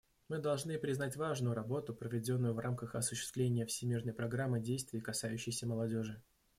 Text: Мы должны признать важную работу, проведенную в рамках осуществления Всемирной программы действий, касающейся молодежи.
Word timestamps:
Мы 0.29 0.39
должны 0.39 0.79
признать 0.79 1.15
важную 1.15 1.53
работу, 1.53 1.93
проведенную 1.93 2.55
в 2.55 2.59
рамках 2.59 2.95
осуществления 2.95 3.67
Всемирной 3.67 4.15
программы 4.15 4.59
действий, 4.59 4.99
касающейся 4.99 5.67
молодежи. 5.67 6.23